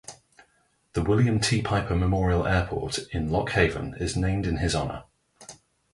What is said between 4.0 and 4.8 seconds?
named in his